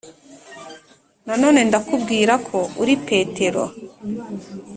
Nanone 1.25 1.59
ndakubwira 1.69 2.33
ko 2.47 2.57
uri 2.81 2.93
Petero 3.07 3.63